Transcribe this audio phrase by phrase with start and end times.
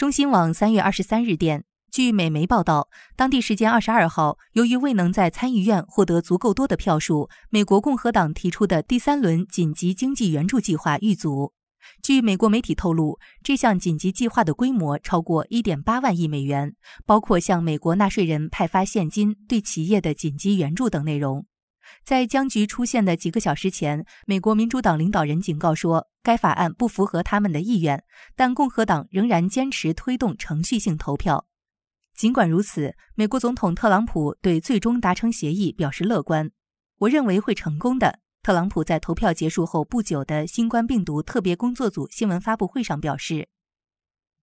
[0.00, 11.52] 中新网三月二十三日电，据美媒报道，当地时间二十二号，由于未能在参议院获得足够多的票数，美国共和党提出的第三轮紧急经济援助计划遇阻。
[12.02, 16.74] 据美国媒体透露，这项紧急计划的规模超过一点八万亿美元，
[17.04, 21.44] 包括向美国纳税人派发现金、对企业的紧急援助等内容。
[22.02, 28.04] 在僵局出现的几个小时前，美国民主党领导人警告说，该法案不符合他们的意愿，
[28.36, 31.46] 但共和党仍然坚持推动程序性投票。
[32.14, 36.50] 尽管如此，美国总统特朗普对最终达成协议表示乐观。
[36.98, 38.20] 我认为会成功的。
[38.42, 43.48] 特朗普在投票结束后不久的新冠病毒特别工作组新闻发布会上表示。